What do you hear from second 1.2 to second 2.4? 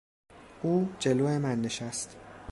من نشست.